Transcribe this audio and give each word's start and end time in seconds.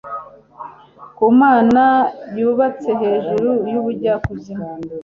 Ku 1.17 1.25
Mana 1.39 1.83
yubatse 2.39 2.89
hejuru 3.01 3.49
yubujyakuzimu 3.71 4.69